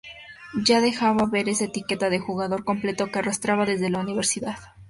Ya 0.67 0.77
dejaba 0.81 1.25
ver 1.27 1.47
esa 1.47 1.65
etiqueta 1.65 2.09
de 2.09 2.17
jugador 2.17 2.63
completo 2.63 3.11
que 3.11 3.19
arrastraba 3.19 3.67
desde 3.67 3.91
la 3.91 3.99
universidad. 3.99 4.57